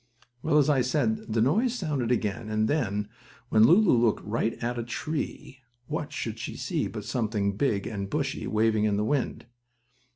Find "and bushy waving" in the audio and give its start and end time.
7.85-8.85